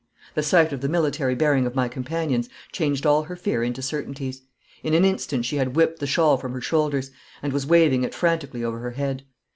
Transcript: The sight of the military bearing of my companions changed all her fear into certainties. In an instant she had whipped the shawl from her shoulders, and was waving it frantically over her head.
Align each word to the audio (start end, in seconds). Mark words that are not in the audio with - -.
The 0.33 0.41
sight 0.41 0.73
of 0.73 0.81
the 0.81 0.89
military 0.89 1.35
bearing 1.35 1.67
of 1.67 1.75
my 1.75 1.87
companions 1.87 2.49
changed 2.71 3.05
all 3.05 3.21
her 3.25 3.35
fear 3.35 3.61
into 3.61 3.83
certainties. 3.83 4.41
In 4.81 4.95
an 4.95 5.05
instant 5.05 5.45
she 5.45 5.57
had 5.57 5.75
whipped 5.75 5.99
the 5.99 6.07
shawl 6.07 6.37
from 6.37 6.53
her 6.53 6.61
shoulders, 6.61 7.11
and 7.43 7.53
was 7.53 7.67
waving 7.67 8.03
it 8.03 8.15
frantically 8.15 8.63
over 8.63 8.79
her 8.79 8.91
head. 8.97 9.25